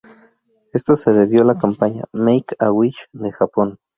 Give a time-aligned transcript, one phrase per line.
[0.73, 3.77] Esto se debió a la campaña "Make A-Wish" de Japón.